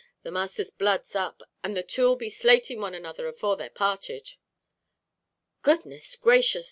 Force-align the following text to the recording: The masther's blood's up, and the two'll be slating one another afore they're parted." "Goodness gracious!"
The 0.23 0.31
masther's 0.31 0.71
blood's 0.71 1.15
up, 1.15 1.43
and 1.63 1.77
the 1.77 1.83
two'll 1.83 2.15
be 2.15 2.31
slating 2.31 2.81
one 2.81 2.95
another 2.95 3.27
afore 3.27 3.55
they're 3.55 3.69
parted." 3.69 4.33
"Goodness 5.61 6.15
gracious!" 6.15 6.59